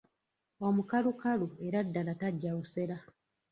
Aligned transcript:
Omukalukalu 0.67 1.47
era 1.67 1.79
ddala 1.87 2.13
tajja 2.21 2.51
busera. 2.57 2.97